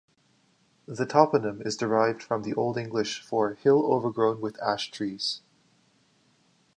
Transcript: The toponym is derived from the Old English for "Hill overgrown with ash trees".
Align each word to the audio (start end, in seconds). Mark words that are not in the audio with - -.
The 0.87 1.05
toponym 1.05 1.63
is 1.63 1.77
derived 1.77 2.23
from 2.23 2.41
the 2.41 2.55
Old 2.55 2.75
English 2.75 3.21
for 3.21 3.53
"Hill 3.53 3.85
overgrown 3.85 4.41
with 4.41 4.59
ash 4.59 4.89
trees". 4.89 5.41